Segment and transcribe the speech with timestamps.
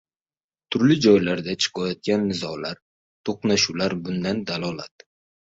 [0.75, 2.81] Turli joylarda chiqayotgan nizolar,
[3.31, 5.11] to‘qnashuvlar bundan dalolat.